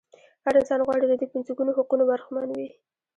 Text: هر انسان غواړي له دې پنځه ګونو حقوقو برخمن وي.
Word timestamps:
هر 0.45 0.53
انسان 0.59 0.79
غواړي 0.87 1.05
له 1.09 1.15
دې 1.19 1.27
پنځه 1.33 1.51
ګونو 1.57 1.71
حقوقو 1.77 2.07
برخمن 2.11 2.45
وي. 2.51 2.69